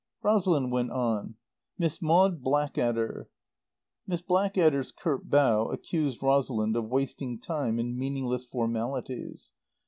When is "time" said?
7.37-7.77